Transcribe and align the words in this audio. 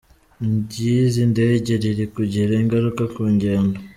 ry’izi 0.63 1.23
ndege 1.31 1.71
riri 1.81 2.05
kugira 2.15 2.51
ingaruka 2.61 3.03
ku 3.13 3.21
ngendo. 3.33 3.79